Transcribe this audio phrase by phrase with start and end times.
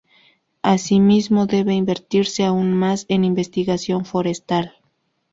[0.63, 4.73] Asimismo, debe invertirse aún más en investigación forestal.